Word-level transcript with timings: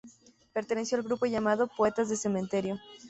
Perteneció 0.51 0.97
al 0.97 1.03
grupo 1.03 1.27
llamado 1.27 1.69
"poetas 1.77 2.09
de 2.09 2.15
cementerio". 2.17 2.79